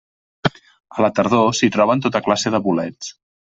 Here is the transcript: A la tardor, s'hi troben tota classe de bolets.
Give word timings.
A 0.97 1.03
la 1.05 1.11
tardor, 1.21 1.47
s'hi 1.59 1.71
troben 1.77 2.05
tota 2.09 2.25
classe 2.31 2.57
de 2.59 2.65
bolets. 2.69 3.17